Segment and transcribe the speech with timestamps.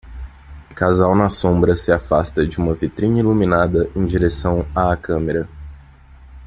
[0.73, 5.47] Casal na sombra se afasta de uma vitrine iluminada em direção à câmera